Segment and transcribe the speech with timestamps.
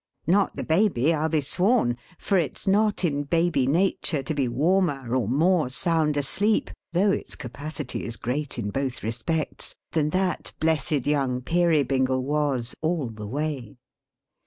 [0.25, 5.13] Not the Baby, I'll be sworn; for it's not in Baby nature to be warmer
[5.15, 11.05] or more sound asleep, though its capacity is great in both respects, than that blessed
[11.05, 13.77] young Peerybingle was, all the way.